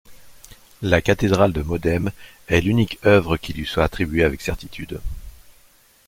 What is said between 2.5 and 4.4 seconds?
l’unique œuvre qui lui soit attribuée